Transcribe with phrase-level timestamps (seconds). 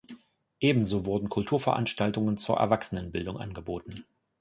[0.59, 4.03] Ebenso wurden Kulturveranstaltungen zur Erwachsenenbildung angeboten.